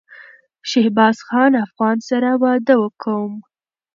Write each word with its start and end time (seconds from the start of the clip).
شهبازخان 0.69 1.51
افغان 1.65 1.97
سره 2.09 2.29
واده 2.41 2.75
کوم 3.01 3.31